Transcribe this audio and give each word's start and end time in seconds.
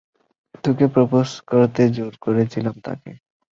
তোকে 0.63 0.85
প্রপোজ 0.93 1.27
করতে 1.47 1.83
জোর 1.95 2.13
করেছিলাম 2.21 2.75
তাকে। 2.83 3.11